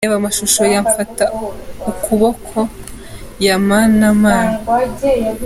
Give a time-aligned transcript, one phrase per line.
[0.03, 1.25] Reba amashusho ya ‘Mfata
[1.91, 2.57] ukuboko’
[3.45, 4.57] ya Manamana.